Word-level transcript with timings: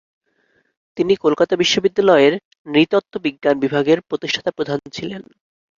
তিনি 0.97 1.13
কলকাতা 1.15 1.53
বিশ্ববিদ্যালয়ের 1.55 2.33
নৃতত্ববিজ্ঞান 2.67 3.55
বিভাগের 3.59 3.99
প্রতিষ্ঠাতা 4.01 4.51
প্রধান 4.51 4.79
ছিলেন। 4.93 5.21